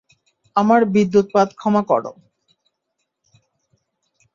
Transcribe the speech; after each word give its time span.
আমার 0.55 0.81
বিদ্যুৎপাত 0.93 1.47
ক্ষমা 1.53 1.81
করো। 1.83 2.11